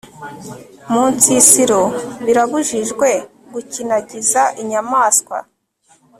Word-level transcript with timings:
mu 0.91 1.03
nsisiro 1.13 1.81
birabujijwe 2.25 3.09
gukinagiza 3.53 4.43
inyamaswa 4.61 5.37